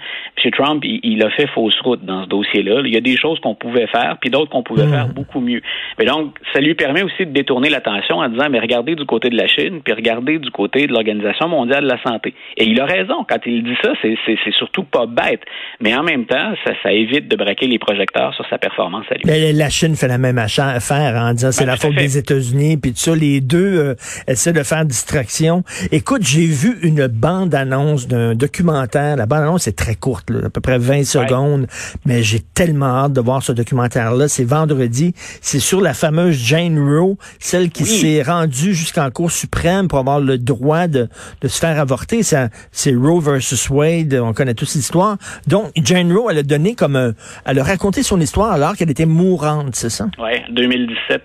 M. 0.44 0.50
Trump, 0.52 0.84
il, 0.84 1.22
a 1.22 1.30
fait 1.30 1.46
fausse 1.48 1.78
route 1.80 2.04
dans 2.04 2.24
ce 2.24 2.28
dossier-là. 2.28 2.82
Il 2.84 2.94
y 2.94 2.96
a 2.96 3.00
des 3.00 3.16
choses 3.16 3.40
qu'on 3.40 3.54
pouvait 3.54 3.86
faire, 3.86 4.16
puis 4.20 4.30
d'autres 4.30 4.50
qu'on 4.50 4.62
pouvait 4.62 4.86
faire 4.86 5.08
beaucoup 5.08 5.40
mieux. 5.40 5.62
Mais 5.98 6.04
donc, 6.04 6.36
ça 6.52 6.60
lui 6.60 6.74
permet 6.74 7.02
aussi 7.02 7.26
de 7.26 7.32
détourner 7.32 7.68
l'attention 7.68 8.18
en 8.18 8.28
disant, 8.28 8.48
mais 8.50 8.60
regardez 8.60 8.94
du 8.94 9.04
côté 9.04 9.28
de 9.30 9.36
la 9.36 9.46
Chine, 9.46 9.80
puis 9.84 9.92
regardez 9.92 10.38
du 10.38 10.50
côté 10.50 10.86
de 10.86 10.92
l'Organisation 10.92 11.48
mondiale 11.48 11.84
de 11.84 11.88
la 11.88 12.02
santé. 12.02 12.34
Et 12.56 12.64
il 12.64 12.80
a 12.80 12.86
raison. 12.86 13.24
Quand 13.28 13.38
il 13.46 13.62
dit 13.62 13.76
ça, 13.82 13.92
c'est 14.02 14.52
surtout 14.52 14.84
pas 14.84 15.06
bête. 15.06 15.42
Mais 15.80 15.94
en 15.94 16.02
même 16.02 16.24
temps, 16.24 16.54
ça, 16.64 16.92
évite 16.92 17.28
de 17.28 17.36
braquer 17.36 17.66
les 17.66 17.78
projecteurs 17.78 18.34
sur 18.34 18.46
sa 18.48 18.58
performance 18.58 19.04
à 19.10 19.14
lui. 19.14 19.22
Mais 19.26 19.52
la 19.52 19.68
Chine 19.68 19.94
fait 19.94 20.08
la 20.08 20.18
même 20.18 20.38
affaire 20.38 21.14
en 21.16 21.32
disant 21.34 21.52
c'est 21.52 21.64
ben, 21.64 21.72
la 21.72 21.76
faute 21.76 21.94
des 21.94 22.16
États-Unis, 22.16 22.76
puis 22.76 22.92
tout 22.92 22.98
ça. 22.98 23.14
Les 23.14 23.40
deux 23.40 23.78
euh, 23.78 23.94
essaient 24.26 24.52
de 24.52 24.62
faire 24.62 24.84
distraction. 24.84 25.64
Écoute, 25.92 26.22
j'ai 26.22 26.46
vu 26.46 26.78
une 26.82 27.06
bande-annonce 27.06 28.08
d'un 28.08 28.34
documentaire. 28.34 29.16
La 29.16 29.26
bande-annonce 29.26 29.68
est 29.68 29.76
très 29.76 29.94
courte, 29.94 30.30
à 30.30 30.50
peu 30.50 30.60
près 30.60 30.78
20 30.78 31.04
secondes, 31.04 31.66
mais 32.04 32.22
j'ai 32.22 32.40
tellement 32.40 33.04
hâte 33.04 33.12
de 33.12 33.20
voir 33.20 33.42
ce 33.42 33.52
documentaire-là. 33.52 34.28
C'est 34.28 34.44
vendredi. 34.44 35.12
C'est 35.40 35.60
sur 35.60 35.80
la 35.80 35.94
fameuse 35.94 36.36
Jane 36.36 36.78
Roe, 36.78 37.16
celle 37.38 37.70
qui 37.70 37.84
s'est 37.84 38.22
rendue 38.22 38.74
jusqu'en 38.74 39.10
Cour 39.10 39.30
suprême 39.30 39.88
pour 39.88 39.98
avoir 39.98 40.20
le 40.20 40.38
droit 40.38 40.86
de, 40.88 41.08
de 41.40 41.48
se 41.48 41.58
faire 41.58 41.78
avorter. 41.78 42.22
C'est 42.22 42.94
Roe 42.94 43.20
versus 43.20 43.68
Wade. 43.70 44.14
On 44.22 44.32
connaît 44.32 44.54
tous 44.54 44.74
l'histoire. 44.74 45.16
Donc, 45.46 45.72
Jane 45.76 46.12
Roe, 46.12 46.30
elle 46.30 46.38
a 46.38 46.42
donné 46.42 46.74
comme... 46.74 47.14
elle 47.44 47.58
a 47.58 47.64
raconté 47.64 48.02
son 48.02 48.20
histoire 48.20 48.52
alors 48.52 48.76
qu'elle 48.76 48.90
était 48.90 49.06
mourante, 49.06 49.74
c'est 49.76 49.90
ça? 49.90 50.06
Oui, 50.18 50.32
2017. 50.50 51.22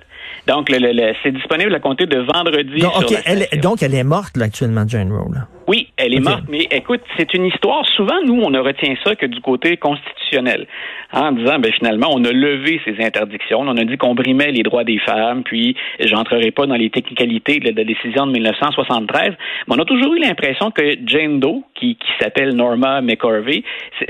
Donc, 0.48 0.70
le, 0.70 1.14
c'est 1.24 1.32
disponible 1.32 1.74
à 1.74 1.80
compter 1.80 2.06
de 2.06 2.20
vendredi. 2.20 2.82
Donc, 2.82 3.08
sur 3.08 3.20
elle, 3.26 3.48
donc 3.62 3.84
elle 3.84 3.94
est 3.94 4.04
morte 4.04 4.38
là, 4.38 4.46
actuellement, 4.46 4.84
Jane 4.88 5.12
Roe. 5.12 5.32
Oui, 5.68 5.88
elle 5.96 6.16
est 6.16 6.20
morte, 6.20 6.44
mais 6.50 6.68
écoute, 6.72 7.02
c'est 7.18 7.34
une 7.34 7.46
histoire. 7.46 7.86
Souvent, 7.96 8.20
nous, 8.26 8.42
on 8.42 8.50
ne 8.50 8.60
retient 8.60 8.94
ça 9.06 9.16
que 9.16 9.26
du 9.26 9.40
côté 9.42 9.78
constitutionnel, 9.78 10.68
hein, 11.14 11.30
en 11.30 11.32
disant, 11.32 11.60
ben 11.60 11.72
finalement, 11.72 12.10
on 12.12 12.24
a 12.26 12.32
levé 12.32 12.82
ces 12.84 13.02
interdictions. 13.04 13.62
On 13.62 13.78
a 13.78 13.84
dit 13.84 13.98
qu'on 13.98 14.16
brimait 14.16 14.52
les 14.52 14.64
droits 14.64 14.84
des 14.84 15.00
femmes, 15.00 15.44
puis 15.44 15.76
j'entrerai 16.00 16.52
pas 16.52 16.66
dans 16.66 16.76
les 16.76 16.90
technicalités 16.90 17.60
de 17.60 17.74
la 17.74 17.84
décision 17.84 18.26
de 18.26 18.32
1973. 18.32 19.30
Mais 19.68 19.76
on 19.76 19.80
a 19.80 19.86
toujours 19.86 20.14
eu 20.14 20.20
l'impression 20.20 20.72
que 20.72 20.96
Jane 21.06 21.40
Doe, 21.40 21.64
qui, 21.76 21.96
qui 21.96 22.10
s'appelle 22.20 22.54
Norma 22.56 23.02
McCorvey, 23.02 23.64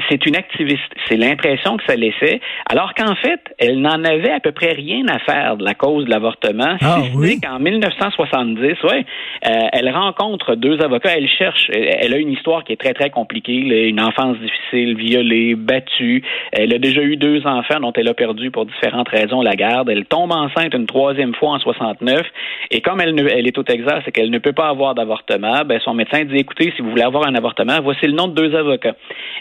c'est 0.10 0.26
une 0.26 0.38
activiste. 0.38 0.82
C'est 1.10 1.18
l'impression 1.18 1.78
que 1.78 1.84
ça 1.86 1.96
laissait, 1.96 2.40
alors 2.70 2.94
qu'en 2.96 3.16
fait, 3.16 3.42
elle 3.60 3.82
n'en 3.82 4.04
avait 4.04 4.32
à 4.32 4.40
peu 4.40 4.52
près 4.52 4.72
rien 4.72 5.06
à 5.10 5.20
faire 5.20 5.58
de 5.58 5.64
la 5.64 5.74
cause 5.74 6.06
de 6.06 6.10
l'avortement. 6.22 6.78
Ah, 6.82 7.02
oui? 7.16 7.40
qu'en 7.42 7.60
1970, 7.60 8.84
ouais, 8.84 9.06
euh, 9.48 9.50
elle 9.74 9.90
rencontre 9.90 10.56
deux 10.56 10.82
avocats. 10.82 11.18
Elle 11.18 11.30
cherche. 11.30 11.70
Elle 11.72 12.14
a 12.14 12.18
une 12.18 12.32
histoire 12.32 12.64
qui 12.64 12.74
est 12.74 12.78
très, 12.78 12.94
très 12.94 13.10
compliquée. 13.10 13.88
Une 13.90 14.00
enfance 14.00 14.38
difficile, 14.38 14.96
violée, 14.96 15.56
battue. 15.56 16.24
Elle 16.52 16.74
a 16.74 16.78
déjà 16.78 17.02
eu 17.02 17.18
deux 17.18 17.46
enfants 17.46 17.80
dont 17.80 17.94
elle 17.94 18.08
a 18.08 18.14
perdu 18.14 18.52
pour 18.52 18.66
différentes 18.66 19.10
raisons 19.10 19.42
la 19.42 19.56
garde. 19.56 19.90
Elle 19.90 20.06
tombe 20.06 20.32
enceinte 20.32 20.74
une 20.74 20.86
troisième 20.86 21.34
fois 21.36 21.52
en 21.52 21.60
69. 21.60 22.22
Et 22.72 22.82
comme 22.82 23.02
elle, 23.02 23.18
elle 23.30 23.48
est 23.48 23.58
au 23.58 23.64
Texas 23.64 24.04
et 24.08 24.12
qu'elle 24.12 24.32
ne 24.32 24.40
peut 24.40 24.54
pas 24.54 24.70
avoir 24.70 24.96
d'avortement, 24.96 25.64
ben 25.66 25.80
son 25.84 25.94
médecin 25.94 26.24
dit, 26.24 26.38
écoutez, 26.38 26.72
si 26.76 26.82
vous 26.82 26.90
voulez 26.90 27.04
avoir 27.04 27.28
un 27.28 27.36
avortement, 27.36 27.80
voici 27.82 28.06
le 28.06 28.14
nom 28.14 28.28
de 28.28 28.36
deux 28.36 28.56
avocats. 28.56 28.96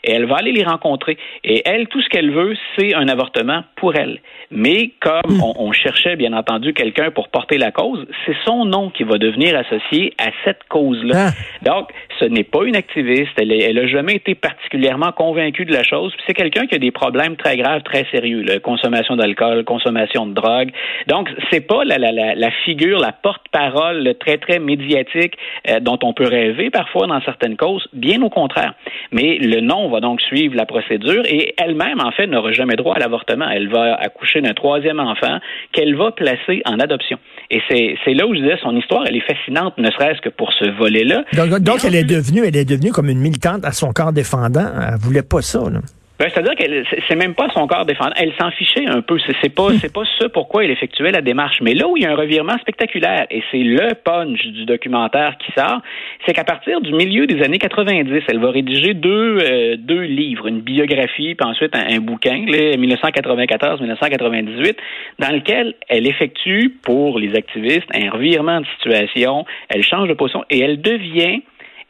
Et 0.05 0.13
elle 0.13 0.27
va 0.27 0.37
aller 0.37 0.53
les 0.53 0.65
rencontrer. 0.65 1.19
Et 1.45 1.63
elle, 1.65 1.89
tout 1.89 2.01
ce 2.01 2.09
qu'elle 2.09 2.31
veut, 2.31 2.55
c'est 2.77 2.95
un 2.95 3.09
avortement 3.09 3.63
pour 3.77 3.95
elle. 3.95 4.21
Mais 4.51 4.91
comme 5.01 5.37
hmm. 5.37 5.43
on, 5.57 5.73
cherchait, 5.73 6.17
bien 6.17 6.33
entendu, 6.33 6.70
quelqu'un 6.73 7.11
pour 7.11 7.29
porter 7.29 7.59
la 7.59 7.71
cause, 7.71 8.07
c'est 8.27 8.37
son 8.45 8.65
nom 8.65 8.91
qui 8.91 9.05
va 9.05 9.19
devenir 9.19 9.57
associé 9.57 10.15
à 10.19 10.31
cette 10.45 10.65
cause-là. 10.69 11.29
Ah. 11.29 11.31
Donc, 11.63 11.91
ce 12.19 12.25
n'est 12.25 12.45
pas 12.45 12.65
une 12.65 12.77
activiste. 12.77 13.33
Elle, 13.37 13.53
elle 13.53 13.79
a 13.79 13.87
jamais 13.87 14.15
été 14.15 14.35
particulièrement 14.35 15.13
convaincue 15.13 15.65
de 15.65 15.73
la 15.73 15.83
chose. 15.83 16.13
C'est 16.27 16.35
quelqu'un 16.35 16.67
qui 16.67 16.75
a 16.75 16.79
des 16.79 16.91
problèmes 16.91 17.37
très 17.37 17.57
graves, 17.57 17.83
très 17.83 18.07
sérieux, 18.11 18.43
là, 18.43 18.59
consommation 18.61 19.17
d'alcool, 19.17 19.65
consommation 19.65 20.27
de 20.27 20.35
drogue. 20.35 20.71
Donc, 21.07 21.29
c'est 21.51 21.67
pas 21.67 21.85
la, 21.85 21.99
la, 21.99 22.35
la, 22.35 22.51
figure, 22.65 22.99
la 22.99 23.13
porte-parole 23.13 24.15
très 24.21 24.39
très 24.39 24.59
médiatique 24.59 25.35
euh, 25.69 25.81
dont 25.81 25.99
on 26.03 26.13
peut 26.13 26.29
rêver 26.29 26.71
parfois 26.71 27.07
dans 27.07 27.21
certaines 27.23 27.57
causes. 27.57 27.87
Bien 27.93 28.23
au 28.23 28.31
contraire. 28.31 28.75
Mais 29.13 29.39
le 29.39 29.61
nom 29.61 29.89
va 29.89 30.01
donc 30.01 30.21
suivre 30.21 30.55
la 30.57 30.67
procédure 30.67 31.25
et 31.27 31.55
elle-même, 31.59 32.01
en 32.01 32.11
fait, 32.13 32.27
n'aura 32.27 32.53
jamais 32.53 32.77
droit 32.77 32.97
à 32.97 32.99
l'avortement. 32.99 33.49
Elle 33.49 33.69
va 33.69 33.95
accoucher 33.95 34.41
d'un 34.41 34.55
troisième 34.55 35.01
enfant 35.01 35.39
qu'elle 35.73 35.95
va 35.95 36.13
placer 36.13 36.60
en 36.65 36.79
adoption. 36.79 37.19
Et 37.51 37.61
c'est 37.69 38.15
là 38.15 38.27
où 38.27 38.35
je 38.35 38.41
disais, 38.41 38.57
son 38.63 38.77
histoire, 38.77 39.05
elle 39.07 39.17
est 39.17 39.27
fascinante, 39.27 39.77
ne 39.79 39.91
serait-ce 39.91 40.21
que 40.21 40.29
pour 40.29 40.53
ce 40.53 40.71
volet-là. 40.79 41.25
Donc, 41.61 41.85
elle 41.85 41.95
est 41.95 42.05
devenue, 42.05 42.45
elle 42.47 42.57
est 42.57 42.65
devenue 42.65 42.93
comme 42.93 43.09
une 43.09 43.21
militante 43.21 43.65
à 43.65 43.73
son 43.73 43.93
corps 43.93 44.13
défendant. 44.13 44.67
Elle 44.81 44.99
voulait 44.99 45.23
pas 45.23 45.43
ça. 45.43 45.59
Là. 45.71 45.81
Ben, 46.21 46.29
c'est-à-dire 46.29 46.55
qu'elle 46.55 46.85
c'est 47.09 47.17
même 47.17 47.35
pas 47.35 47.49
son 47.55 47.67
corps 47.67 47.87
défendant. 47.87 48.13
Elle 48.15 48.35
s'en 48.39 48.51
fichait 48.51 48.87
un 48.87 49.01
peu. 49.01 49.19
C'est 49.41 49.55
pas 49.55 49.71
c'est 49.81 49.91
pas 49.91 50.03
ce 50.19 50.27
pourquoi 50.27 50.65
elle 50.65 50.71
effectuait 50.71 51.13
la 51.13 51.23
démarche. 51.23 51.63
Mais 51.63 51.73
là 51.73 51.89
où 51.89 51.97
il 51.97 52.03
y 52.03 52.07
a 52.07 52.11
un 52.11 52.15
revirement 52.15 52.59
spectaculaire, 52.59 53.27
et 53.31 53.43
c'est 53.51 53.63
le 53.63 53.95
punch 53.95 54.47
du 54.49 54.67
documentaire 54.67 55.39
qui 55.39 55.51
sort, 55.53 55.81
c'est 56.27 56.35
qu'à 56.35 56.45
partir 56.45 56.83
du 56.83 56.93
milieu 56.93 57.27
des 57.27 57.43
années 57.43 57.57
90, 57.57 58.23
elle 58.29 58.39
va 58.39 58.51
rédiger 58.51 58.93
deux 58.93 59.39
euh, 59.41 59.77
deux 59.79 60.03
livres, 60.03 60.47
une 60.47 60.61
biographie, 60.61 61.35
puis 61.35 61.49
ensuite 61.49 61.75
un, 61.75 62.01
bouquin, 62.01 62.45
1994-1998, 62.45 64.77
dans 65.21 65.35
lequel 65.35 65.75
elle 65.89 66.07
effectue 66.07 66.77
pour 66.83 67.19
les 67.19 67.35
activistes 67.35 67.89
un 67.95 68.11
revirement 68.11 68.61
de 68.61 68.67
situation. 68.77 69.47
Elle 69.71 69.83
change 69.83 70.11
de 70.11 70.13
position 70.13 70.45
et 70.51 70.61
elle 70.61 70.83
devient 70.83 71.41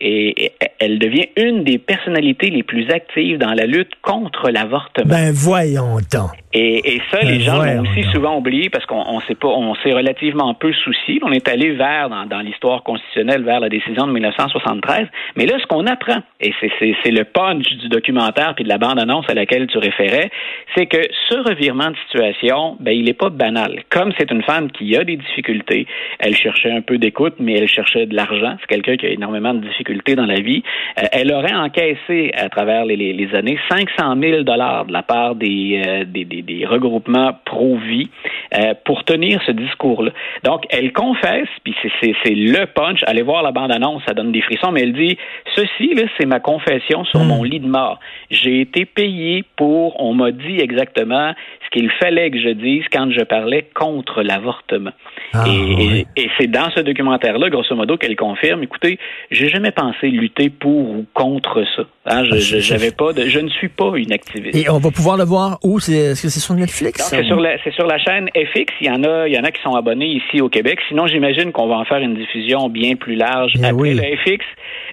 et 0.00 0.52
elle 0.78 0.99
devient 0.99 1.28
une 1.37 1.62
des 1.62 1.78
personnalités 1.78 2.50
les 2.50 2.62
plus 2.62 2.90
actives 2.90 3.38
dans 3.38 3.52
la 3.52 3.66
lutte 3.66 3.92
contre 4.02 4.50
l'avortement. 4.50 5.11
Ben 5.11 5.33
voyons 5.33 5.97
donc. 6.12 6.30
Et, 6.52 6.97
et 6.97 7.02
ça, 7.11 7.21
les 7.21 7.38
ben, 7.38 7.40
gens 7.40 7.62
l'ont 7.62 7.83
aussi 7.83 8.02
souvent 8.12 8.37
oublié 8.37 8.71
parce 8.71 8.85
qu'on 8.87 9.21
sait 9.21 9.35
pas, 9.35 9.49
on 9.49 9.75
s'est 9.76 9.92
relativement 9.92 10.52
peu 10.54 10.73
souci. 10.73 11.21
On 11.23 11.30
est 11.33 11.49
allé 11.49 11.73
vers 11.73 12.09
dans, 12.09 12.26
dans 12.26 12.40
l'histoire 12.40 12.83
constitutionnelle 12.83 13.45
vers 13.45 13.61
la 13.61 13.69
décision 13.69 14.07
de 14.07 14.12
1973. 14.12 15.07
Mais 15.37 15.47
là, 15.47 15.59
ce 15.61 15.66
qu'on 15.66 15.87
apprend, 15.87 16.21
et 16.40 16.52
c'est 16.61 17.11
le 17.11 17.25
punch 17.25 17.69
du 17.76 17.88
documentaire 17.88 18.54
puis 18.54 18.64
de 18.64 18.69
la 18.69 18.78
bande-annonce 18.78 19.26
à 19.28 19.35
laquelle 19.35 19.69
tu 19.69 19.78
référais, 19.78 20.30
c'est 20.75 20.87
que 20.87 21.00
ce 21.28 21.37
revirement 21.49 21.90
de 21.90 21.97
situation, 22.07 22.76
ben 22.80 22.92
il 22.92 23.09
est 23.09 23.14
pas 23.14 23.30
banal. 23.30 23.85
Comme 23.88 24.12
c'est 24.19 24.30
une 24.33 24.42
femme 24.42 24.73
qui 24.73 24.97
a 24.97 25.04
des 25.04 25.16
difficultés, 25.16 25.87
elle 26.19 26.35
cherchait 26.35 26.73
un 26.73 26.80
peu 26.80 26.99
d'écoute, 26.99 27.35
mais 27.38 27.54
elle 27.54 27.69
cherchait 27.69 28.07
de 28.07 28.16
l'argent. 28.16 28.57
C'est 28.61 28.66
quelqu'un 28.66 28.97
qui 28.97 29.07
a 29.07 29.11
énormément 29.11 29.54
de 29.54 29.61
difficultés 29.61 30.16
dans 30.16 30.26
la 30.26 30.40
vie. 30.40 30.64
Euh, 30.99 31.07
elle 31.12 31.33
aurait 31.33 31.54
encaissé 31.54 32.33
à 32.35 32.49
travers 32.49 32.85
les, 32.85 32.97
les, 32.97 33.35
années 33.35 33.59
500 33.71 34.16
000 34.21 34.42
dollars 34.42 34.87
de 34.87 34.92
la 34.92 35.02
part 35.02 35.37
des, 35.37 35.83
euh, 35.87 36.04
des 36.04 36.25
des, 36.25 36.39
regroupements 36.66 37.32
pro-vie 37.44 38.09
euh, 38.56 38.75
pour 38.85 39.04
tenir 39.04 39.40
ce 39.47 39.52
discours-là. 39.52 40.12
Donc, 40.44 40.64
elle 40.70 40.92
confesse, 40.92 41.49
puis 41.64 41.75
c'est 41.82 42.35
le 42.35 42.66
punch. 42.66 43.00
Allez 43.06 43.23
voir 43.23 43.42
la 43.42 43.52
bande-annonce, 43.52 44.02
ça 44.06 44.14
donne 44.14 44.32
des 44.32 44.42
frissons, 44.42 44.73
mais 44.73 44.82
elle 44.82 44.92
dit 44.92 45.16
ceci, 45.54 45.94
là, 45.94 46.02
c'est 46.18 46.26
ma 46.26 46.40
confession 46.40 47.04
sur 47.04 47.20
mon 47.20 47.42
lit 47.42 47.61
de 47.61 47.68
mort. 47.68 47.99
J'ai 48.30 48.61
été 48.61 48.85
payé 48.85 49.44
pour, 49.56 50.00
on 50.00 50.14
m'a 50.14 50.30
dit 50.30 50.59
exactement 50.61 51.35
ce 51.64 51.70
qu'il 51.70 51.90
fallait 51.90 52.30
que 52.30 52.38
je 52.40 52.50
dise 52.50 52.85
quand 52.92 53.11
je 53.11 53.23
parlais 53.23 53.68
contre 53.75 54.23
l'avortement. 54.23 54.92
Ah, 55.32 55.44
et, 55.47 56.06
c'est 56.38 56.49
dans 56.49 56.70
ce 56.75 56.80
documentaire-là, 56.80 57.50
grosso 57.50 57.75
modo, 57.75 57.97
qu'elle 57.97 58.16
confirme, 58.16 58.62
écoutez, 58.62 58.99
j'ai 59.30 59.49
jamais 59.49 59.70
pensé 59.70 60.09
lutter 60.09 60.50
pour 60.50 60.90
ou 60.90 61.06
contre 61.14 61.64
ça. 61.76 61.82
Hein, 62.06 62.25
je, 62.25 62.75
ah, 62.75 62.92
pas 62.97 63.12
de, 63.12 63.28
je 63.28 63.38
ne 63.38 63.49
suis 63.49 63.68
pas 63.68 63.92
une 63.97 64.12
activiste. 64.12 64.56
Et 64.56 64.68
on 64.70 64.78
va 64.78 64.90
pouvoir 64.90 65.16
le 65.16 65.25
voir 65.25 65.59
où? 65.62 65.78
Est-ce 65.78 66.23
que 66.23 66.28
c'est 66.30 66.40
sur 66.40 66.54
Netflix? 66.54 67.02
C'est 67.02 67.25
sur, 67.25 67.40
la, 67.40 67.58
sur 67.72 67.87
la 67.87 67.99
chaîne 67.99 68.28
FX. 68.34 68.72
Il 68.80 68.87
y 68.87 68.90
en 68.90 69.02
a, 69.04 69.28
il 69.28 69.34
y 69.34 69.38
en 69.38 69.44
a 69.44 69.50
qui 69.50 69.60
sont 69.62 69.75
abonnés 69.75 70.06
ici 70.06 70.40
au 70.40 70.49
Québec. 70.49 70.78
Sinon, 70.88 71.06
j'imagine 71.06 71.52
qu'on 71.52 71.68
va 71.68 71.76
en 71.76 71.84
faire 71.84 71.99
une 71.99 72.14
diffusion 72.14 72.68
bien 72.68 72.96
plus 72.96 73.16
large 73.16 73.52
après 73.62 73.94
le 73.94 74.02
FX. 74.16 74.44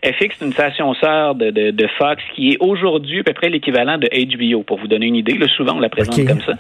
FX, 0.04 0.36
c'est 0.40 0.46
une 0.46 0.54
station 0.54 0.94
sœur 0.96 1.36
de, 1.36 1.50
de, 1.50 1.72
de, 1.72 1.88
Fox 1.98 2.22
qui 2.36 2.52
est 2.52 2.58
aujourd'hui 2.60 3.22
à 3.22 3.24
peu 3.24 3.34
près 3.34 3.50
l'équivalent 3.50 3.98
de 3.98 4.08
HBO, 4.08 4.64
pour 4.64 4.80
vous 4.80 4.88
donner 4.88 5.08
une 5.08 5.16
idée. 5.16 5.38
Là, 5.38 5.48
souvent, 5.48 5.76
on 5.76 5.80
la 5.80 5.90
présente 5.90 6.26
comme 6.26 6.42
ça. 6.42 6.54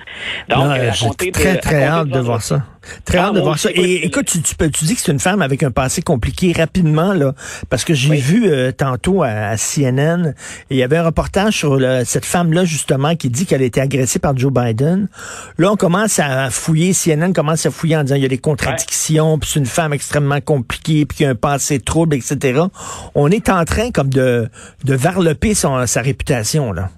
Donc, 0.50 0.72
j'ai 0.94 1.32
très, 1.32 1.58
très 1.58 1.84
hâte 1.84 2.10
de 2.10 2.20
voir 2.20 2.42
ça. 2.42 2.64
Très 3.06 3.18
hâte 3.18 3.36
de 3.36 3.42
voir 3.42 3.58
ça. 3.58 3.70
Et 3.74 4.06
écoute, 4.06 4.26
tu, 4.26 4.42
tu, 4.42 4.56
tu 4.56 4.86
dis 4.86 4.96
que 4.96 5.02
c'est 5.02 5.12
une 5.12 5.20
femme 5.20 5.42
avec 5.42 5.64
un 5.64 5.72
passé 5.72 6.02
compliqué 6.02 6.54
rapidement, 6.56 7.14
là, 7.14 7.34
parce 7.70 7.84
que 7.84 7.94
j'ai 7.94 8.16
vu 8.16 8.48
euh, 8.48 8.72
tantôt 8.72 9.24
à, 9.24 9.56
CNN, 9.58 10.34
il 10.70 10.78
y 10.78 10.84
avait 10.84 10.98
un 10.98 11.04
reportage 11.04 11.58
sur 11.58 11.80
cette 12.06 12.26
femme-là, 12.26 12.66
justement, 12.66 13.16
qui 13.16 13.30
dit 13.30 13.46
qu'elle 13.46 13.62
a 13.62 13.66
été 13.66 13.82
agressée 13.82 14.20
par 14.20 14.38
Joe 14.38 14.52
Biden. 14.52 15.08
Là, 15.58 15.72
on 15.72 15.76
commence 15.76 16.20
à 16.20 16.50
fouiller, 16.50 16.94
CNN 16.94 17.34
commence 17.34 17.66
à 17.66 17.72
fouiller 17.72 17.98
en 17.98 18.04
disant 18.04 18.16
il 18.16 18.24
y 18.24 18.26
a 18.26 18.30
des 18.30 18.38
contradictions, 18.38 19.40
puis 19.40 19.50
c'est 19.54 19.60
une 19.60 19.66
femme 19.66 19.94
extrêmement 19.94 20.42
compliquée, 20.42 21.06
puis 21.06 21.18
qui 21.18 21.26
a 21.26 21.30
un 21.30 21.36
passé 21.36 21.80
trouble, 21.80 22.16
etc. 22.16 22.62
On 23.16 23.30
est 23.30 23.50
en 23.50 23.64
train 23.66 23.92
comme 23.92 24.10
de, 24.10 24.50
de 24.84 24.96
varloper 24.96 25.54
son, 25.54 25.86
sa 25.88 26.02
réputation, 26.02 26.72
là. 26.72 26.90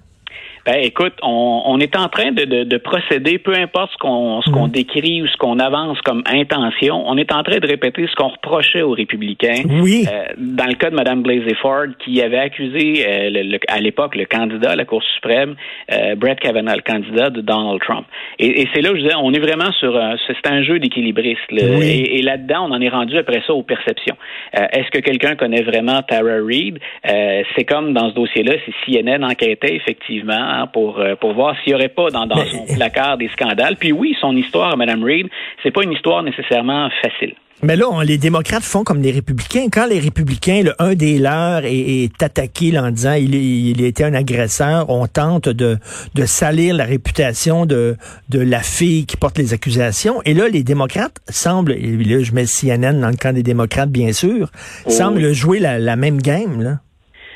Ben, 0.66 0.76
écoute, 0.82 1.14
on, 1.22 1.62
on, 1.64 1.78
est 1.78 1.96
en 1.96 2.08
train 2.08 2.32
de, 2.32 2.44
de, 2.44 2.64
de, 2.64 2.76
procéder, 2.76 3.38
peu 3.38 3.54
importe 3.54 3.92
ce 3.92 3.98
qu'on 3.98 4.42
ce 4.42 4.50
qu'on 4.50 4.68
mm. 4.68 4.72
décrit 4.72 5.22
ou 5.22 5.26
ce 5.26 5.36
qu'on 5.38 5.58
avance 5.58 5.98
comme 6.02 6.22
intention, 6.26 7.02
on 7.06 7.16
est 7.16 7.32
en 7.32 7.42
train 7.42 7.58
de 7.58 7.66
répéter 7.66 8.06
ce 8.06 8.14
qu'on 8.14 8.28
reprochait 8.28 8.82
aux 8.82 8.92
républicains. 8.92 9.62
Oui. 9.82 10.04
Euh, 10.10 10.24
dans 10.36 10.66
le 10.66 10.74
cas 10.74 10.90
de 10.90 10.94
Mme 10.94 11.22
Blasey 11.22 11.54
Ford, 11.54 11.86
qui 12.04 12.20
avait 12.20 12.38
accusé 12.38 13.04
euh, 13.06 13.30
le, 13.32 13.58
à 13.68 13.80
l'époque 13.80 14.16
le 14.16 14.26
candidat 14.26 14.72
à 14.72 14.76
la 14.76 14.84
Cour 14.84 15.02
suprême, 15.14 15.54
euh, 15.92 16.14
Brett 16.14 16.38
Kavanaugh, 16.40 16.76
le 16.76 16.82
candidat 16.82 17.30
de 17.30 17.40
Donald 17.40 17.80
Trump. 17.80 18.06
Et, 18.38 18.62
et 18.62 18.68
c'est 18.74 18.82
là 18.82 18.92
où 18.92 18.96
je 18.96 19.02
disais, 19.02 19.14
on 19.16 19.32
est 19.32 19.40
vraiment 19.40 19.72
sur 19.72 19.98
c'est 20.26 20.50
un 20.50 20.62
jeu 20.62 20.78
d'équilibriste. 20.78 21.40
Oui. 21.52 21.58
Et, 21.86 22.18
et 22.18 22.22
là-dedans, 22.22 22.66
on 22.68 22.72
en 22.72 22.80
est 22.80 22.88
rendu 22.88 23.16
après 23.16 23.42
ça 23.46 23.54
aux 23.54 23.62
perceptions. 23.62 24.16
Est-ce 24.52 24.90
que 24.90 24.98
quelqu'un 24.98 25.36
connaît 25.36 25.62
vraiment 25.62 26.02
Tara 26.02 26.38
Reid? 26.44 26.78
c'est 27.04 27.64
comme 27.64 27.92
dans 27.92 28.10
ce 28.10 28.14
dossier-là, 28.14 28.54
si 28.64 28.72
CNN 28.92 29.24
enquêtait 29.24 29.74
effectivement 29.74 30.59
Hein, 30.60 30.66
pour, 30.66 30.98
euh, 30.98 31.14
pour 31.16 31.32
voir 31.32 31.54
s'il 31.62 31.72
n'y 31.72 31.74
aurait 31.74 31.88
pas 31.88 32.10
dans, 32.10 32.26
dans 32.26 32.44
son 32.44 32.66
placard 32.74 33.16
des 33.16 33.28
scandales. 33.28 33.76
Puis 33.76 33.92
oui, 33.92 34.14
son 34.20 34.36
histoire, 34.36 34.76
Mme 34.76 35.02
Reid, 35.04 35.28
c'est 35.62 35.70
pas 35.70 35.82
une 35.82 35.92
histoire 35.92 36.22
nécessairement 36.22 36.88
facile. 37.02 37.34
Mais 37.62 37.76
là, 37.76 37.86
les 38.04 38.16
démocrates 38.16 38.62
font 38.62 38.84
comme 38.84 39.02
les 39.02 39.10
républicains. 39.10 39.66
Quand 39.70 39.86
les 39.86 39.98
républicains, 39.98 40.62
un 40.78 40.94
des 40.94 41.18
leurs 41.18 41.62
est, 41.64 42.22
attaqué 42.22 42.78
en 42.78 42.90
disant 42.90 43.12
il, 43.12 43.34
il 43.34 43.82
était 43.82 44.04
un 44.04 44.14
agresseur, 44.14 44.88
on 44.88 45.06
tente 45.06 45.48
de, 45.48 45.78
de 46.14 46.24
salir 46.24 46.74
la 46.74 46.84
réputation 46.84 47.66
de, 47.66 47.96
de 48.30 48.40
la 48.40 48.60
fille 48.60 49.04
qui 49.04 49.16
porte 49.16 49.36
les 49.36 49.52
accusations. 49.52 50.22
Et 50.24 50.32
là, 50.32 50.48
les 50.48 50.62
démocrates 50.62 51.18
semblent, 51.28 51.72
et 51.72 51.96
là, 51.96 52.22
je 52.22 52.32
mets 52.32 52.46
CNN 52.46 53.00
dans 53.00 53.10
le 53.10 53.16
camp 53.16 53.34
des 53.34 53.42
démocrates, 53.42 53.90
bien 53.90 54.12
sûr, 54.12 54.50
oh 54.86 54.90
semblent 54.90 55.32
jouer 55.32 55.58
la, 55.58 55.78
la 55.78 55.96
même 55.96 56.20
game. 56.20 56.62
Là. 56.62 56.78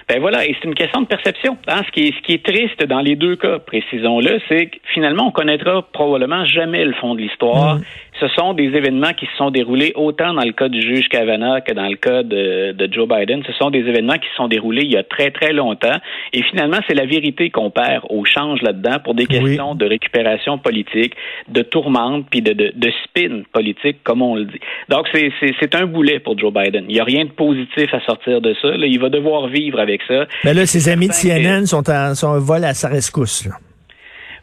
Ben 0.08 0.20
voilà, 0.20 0.44
et 0.46 0.54
c'est 0.54 0.68
une 0.68 0.74
question 0.74 1.00
de 1.00 1.06
perception. 1.06 1.56
Hein. 1.66 1.82
Ce, 1.86 1.90
qui 1.90 2.08
est, 2.08 2.14
ce 2.14 2.22
qui 2.22 2.32
est 2.34 2.44
triste 2.44 2.84
dans 2.84 3.00
les 3.00 3.16
deux 3.16 3.36
cas, 3.36 3.58
précisons-le, 3.58 4.40
c'est 4.48 4.66
que 4.66 4.76
finalement, 4.92 5.28
on 5.28 5.30
connaîtra 5.30 5.82
probablement 5.92 6.44
jamais 6.44 6.84
le 6.84 6.92
fond 6.94 7.14
de 7.14 7.20
l'histoire. 7.20 7.76
Mm 7.76 7.84
ce 8.20 8.28
sont 8.28 8.54
des 8.54 8.66
événements 8.66 9.12
qui 9.12 9.26
se 9.26 9.36
sont 9.36 9.50
déroulés 9.50 9.92
autant 9.96 10.34
dans 10.34 10.44
le 10.44 10.52
cas 10.52 10.68
du 10.68 10.80
juge 10.80 11.08
Kavanaugh 11.08 11.62
que 11.62 11.72
dans 11.72 11.88
le 11.88 11.96
cas 11.96 12.22
de, 12.22 12.72
de, 12.72 12.92
Joe 12.92 13.08
Biden. 13.08 13.42
Ce 13.46 13.52
sont 13.54 13.70
des 13.70 13.80
événements 13.80 14.14
qui 14.14 14.28
se 14.28 14.36
sont 14.36 14.48
déroulés 14.48 14.82
il 14.84 14.92
y 14.92 14.96
a 14.96 15.02
très, 15.02 15.30
très 15.30 15.52
longtemps. 15.52 15.96
Et 16.32 16.42
finalement, 16.44 16.78
c'est 16.86 16.94
la 16.94 17.06
vérité 17.06 17.50
qu'on 17.50 17.70
perd 17.70 18.04
au 18.08 18.24
change 18.24 18.62
là-dedans 18.62 18.98
pour 19.02 19.14
des 19.14 19.26
questions 19.26 19.74
de 19.74 19.86
récupération 19.86 20.58
politique, 20.58 21.14
de 21.48 21.62
tourmente, 21.62 22.26
puis 22.30 22.42
de, 22.42 22.52
de, 22.52 22.72
de, 22.74 22.92
spin 23.04 23.42
politique, 23.52 23.98
comme 24.04 24.22
on 24.22 24.36
le 24.36 24.44
dit. 24.44 24.60
Donc, 24.88 25.08
c'est 25.12 25.74
un 25.74 25.86
boulet 25.86 26.20
pour 26.20 26.38
Joe 26.38 26.52
Biden. 26.52 26.84
Il 26.88 26.94
n'y 26.94 27.00
a 27.00 27.04
rien 27.04 27.24
de 27.24 27.30
positif 27.30 27.92
à 27.92 28.00
sortir 28.00 28.40
de 28.40 28.54
ça. 28.62 28.68
Là, 28.68 28.86
il 28.86 29.00
va 29.00 29.08
devoir 29.08 29.48
vivre 29.48 29.80
avec 29.80 30.02
ça. 30.06 30.26
Mais 30.44 30.54
là, 30.54 30.66
ses 30.66 30.88
amis 30.88 31.08
de 31.08 31.12
CNN 31.12 31.66
sont, 31.66 31.88
en, 31.90 32.14
sont 32.14 32.38
vol 32.38 32.64
à 32.64 32.74
sa 32.74 32.88
rescousse. 32.88 33.46
Là. 33.46 33.56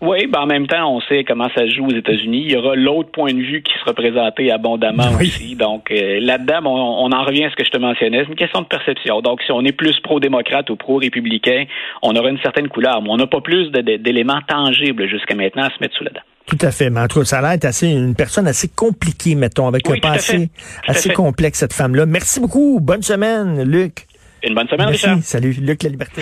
Oui, 0.02 0.26
ben 0.26 0.40
en 0.40 0.46
même 0.48 0.66
temps, 0.66 0.96
on 0.96 1.00
sait 1.02 1.24
comment 1.24 1.48
ça 1.56 1.62
se 1.62 1.76
joue 1.76 1.86
aux 1.86 1.96
États-Unis. 1.96 2.42
Il 2.46 2.52
y 2.52 2.58
aura 2.58 2.76
l'autre 2.76 3.12
point 3.12 3.34
de 3.34 3.40
vue 3.40 3.62
qui 3.62 3.72
sera 3.80 3.94
présenté 3.94 4.52
abondamment 4.52 5.12
aussi. 5.22 5.56
Donc 5.56 5.92
euh, 5.92 6.20
là-dedans, 6.20 6.62
on, 6.66 7.12
en 7.12 7.24
revient 7.24 7.46
à 7.46 7.52
ce 7.52 7.56
que 7.56 7.64
je 7.64 7.70
te 7.70 7.78
mentionnais. 7.78 8.24
C'est 8.24 8.30
une 8.30 8.36
question 8.36 8.62
de 8.62 8.66
perception. 8.66 9.22
Donc, 9.22 9.42
si 9.44 9.52
on 9.52 9.64
est 9.64 9.72
plus 9.72 10.00
pro-démocrate 10.00 10.72
ou 10.72 10.76
pro-républicain, 10.76 11.66
on 12.02 12.16
aura 12.16 12.30
une 12.30 12.40
certaine 12.40 12.68
couleur. 12.68 13.02
Mais 13.04 13.10
on 13.12 13.18
n'a 13.18 13.28
pas 13.28 13.42
plus 13.42 13.70
d'éléments 13.72 14.42
tangibles 14.48 15.08
jusqu'à 15.08 15.36
maintenant 15.36 15.66
à 15.66 15.70
se 15.70 15.78
mettre 15.80 15.96
sous 15.96 16.04
la 16.04 16.12
dent. 16.12 16.22
Tout 16.48 16.58
à 16.62 16.72
fait. 16.72 16.90
Mais 16.90 17.02
en 17.02 17.08
tout 17.08 17.24
ça 17.24 17.38
a 17.38 17.42
l'air 17.56 17.60
assez 17.64 17.88
une 17.88 18.16
personne 18.16 18.48
assez 18.48 18.70
compliquée, 18.70 19.36
mettons, 19.36 19.68
avec 19.68 19.88
un 19.88 20.00
passé 20.00 20.50
assez 20.88 21.14
complexe, 21.14 21.60
cette 21.60 21.74
femme-là. 21.74 22.08
Merci 22.08 22.40
beaucoup. 22.40 22.80
Bonne 22.82 23.04
semaine, 23.04 23.64
Luc. 23.70 24.08
Une 24.44 24.56
bonne 24.56 24.68
semaine, 24.68 24.88
Richard. 24.88 25.20
Salut, 25.22 25.54
Luc 25.62 25.84
La 25.84 25.90
Liberté. 25.90 26.22